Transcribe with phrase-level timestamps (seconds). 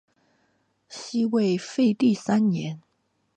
[0.89, 2.81] 西魏废帝三年。